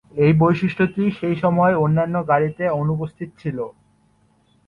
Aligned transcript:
এই 0.19 0.33
বৈশিষ্ট্যটি 0.39 1.03
সেসময় 1.19 1.75
অন্যান্য 1.77 2.15
গাড়িতে 2.27 2.63
অনুপস্থিত 2.81 3.29
ছিল। 3.37 3.57